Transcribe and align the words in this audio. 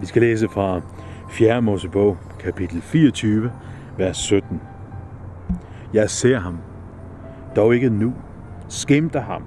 Vi 0.00 0.06
skal 0.06 0.22
læse 0.22 0.48
fra 0.48 0.80
4. 1.30 1.62
Mosebog, 1.62 2.16
kapitel 2.40 2.82
24, 2.82 3.52
vers 3.96 4.16
17. 4.16 4.60
Jeg 5.94 6.10
ser 6.10 6.38
ham, 6.38 6.58
dog 7.56 7.74
ikke 7.74 7.90
nu. 7.90 8.14
Skimter 8.68 9.20
ham, 9.20 9.42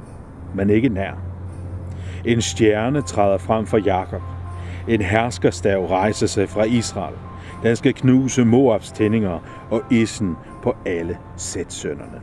men 0.55 0.69
ikke 0.69 0.89
nær. 0.89 1.13
En 2.25 2.41
stjerne 2.41 3.01
træder 3.01 3.37
frem 3.37 3.65
for 3.65 3.77
Jakob. 3.77 4.21
En 4.87 5.01
herskerstav 5.01 5.85
rejser 5.85 6.27
sig 6.27 6.49
fra 6.49 6.63
Israel. 6.63 7.15
Den 7.63 7.75
skal 7.75 7.93
knuse 7.93 8.45
Moabs 8.45 8.91
tændinger 8.91 9.39
og 9.69 9.81
isen 9.91 10.35
på 10.63 10.75
alle 10.85 11.17
sætsønderne. 11.37 12.21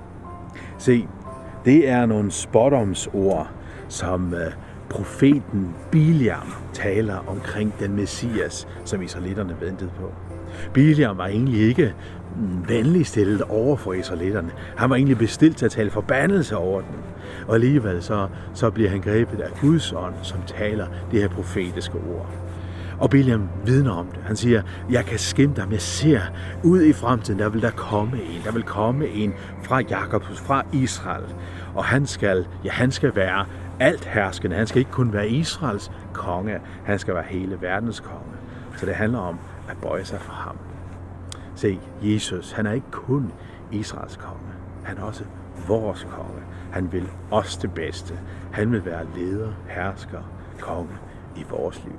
Se, 0.79 1.09
det 1.65 1.89
er 1.89 2.07
nogle 2.07 2.31
spådomsord, 2.31 3.51
som 3.89 4.35
øh, 4.35 4.53
profeten 4.91 5.75
Biliam 5.91 6.53
taler 6.73 7.29
omkring 7.29 7.75
den 7.81 7.97
messias, 7.97 8.69
som 8.85 9.03
israelitterne 9.03 9.57
ventede 9.61 9.91
på. 10.01 10.13
Biliam 10.73 11.19
var 11.19 11.27
egentlig 11.27 11.61
ikke 11.61 11.95
mm, 12.37 12.69
venlig 12.69 13.07
stillet 13.07 13.43
over 13.43 13.77
for 13.77 13.93
israelitterne. 13.93 14.51
Han 14.77 14.91
var 14.91 14.97
egentlig 14.97 15.19
bestilt 15.19 15.57
til 15.57 15.65
at 15.65 15.71
tale 15.71 15.91
forbandelse 15.91 16.57
over 16.57 16.81
dem. 16.81 16.99
Og 17.49 17.55
alligevel 17.55 18.03
så, 18.03 18.29
så 18.55 18.71
bliver 18.71 18.91
han 18.91 19.01
grebet 19.01 19.41
af 19.41 19.51
Guds 19.61 19.93
ånd, 19.93 20.15
som 20.23 20.39
taler 20.47 20.87
det 21.11 21.21
her 21.21 21.29
profetiske 21.29 21.95
ord. 21.95 22.31
Og 22.99 23.11
Biliam 23.11 23.49
vidner 23.65 23.93
om 23.93 24.07
det. 24.07 24.21
Han 24.25 24.37
siger, 24.37 24.63
jeg 24.91 25.05
kan 25.05 25.19
skimte 25.19 25.61
ham, 25.61 25.73
jeg 25.73 25.81
ser 25.81 26.21
ud 26.65 26.83
i 26.83 26.93
fremtiden, 26.93 27.39
der 27.39 27.49
vil 27.49 27.63
der 27.63 27.71
komme 27.71 28.23
en, 28.23 28.41
der 28.45 28.53
vil 28.53 28.63
komme 28.63 29.09
en 29.09 29.35
fra 29.63 29.81
Jakobus, 29.81 30.41
fra 30.41 30.63
Israel. 30.73 31.25
Og 31.75 31.85
han 31.85 32.07
skal, 32.07 32.47
ja, 32.65 32.71
han 32.71 32.91
skal 32.91 33.17
være 33.17 33.47
alt 33.81 34.05
herskende. 34.05 34.57
Han 34.57 34.67
skal 34.67 34.79
ikke 34.79 34.91
kun 34.91 35.13
være 35.13 35.29
Israels 35.29 35.91
konge, 36.13 36.61
han 36.85 36.99
skal 36.99 37.15
være 37.15 37.25
hele 37.29 37.59
verdens 37.61 38.01
konge. 38.01 38.37
Så 38.77 38.87
det 38.87 38.95
handler 38.95 39.19
om 39.19 39.39
at 39.69 39.77
bøje 39.83 40.05
sig 40.05 40.21
for 40.21 40.33
ham. 40.33 40.57
Se, 41.55 41.79
Jesus, 42.03 42.53
han 42.53 42.67
er 42.67 42.73
ikke 42.73 42.91
kun 42.91 43.33
Israels 43.73 44.17
konge. 44.17 44.53
Han 44.83 44.99
er 44.99 45.03
også 45.03 45.25
vores 45.69 46.07
konge. 46.11 46.43
Han 46.71 46.93
vil 46.93 47.09
os 47.31 47.57
det 47.57 47.75
bedste. 47.75 48.15
Han 48.53 48.73
vil 48.73 48.85
være 48.85 49.07
leder, 49.17 49.53
hersker, 49.69 50.23
konge 50.61 50.99
i 51.37 51.45
vores 51.51 51.85
liv. 51.85 51.99